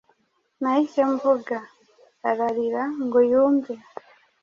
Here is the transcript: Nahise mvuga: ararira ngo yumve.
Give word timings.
Nahise 0.61 1.01
mvuga: 1.13 1.57
ararira 2.29 2.83
ngo 3.05 3.19
yumve. 3.31 3.73